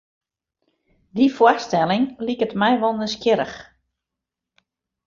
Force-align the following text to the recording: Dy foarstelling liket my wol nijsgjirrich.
Dy 1.15 1.25
foarstelling 1.37 2.05
liket 2.25 2.53
my 2.61 2.71
wol 2.81 2.95
nijsgjirrich. 2.97 3.57